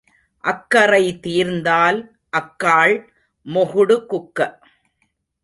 அக்கறை 0.43 1.03
தீர்ந்தால் 1.21 1.99
அக்காள் 2.33 2.95
மொகுடு 3.45 3.97
குக்க 4.05 4.39